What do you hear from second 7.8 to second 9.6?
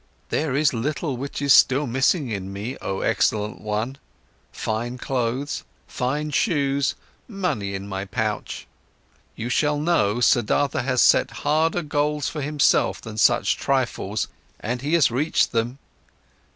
my pouch. You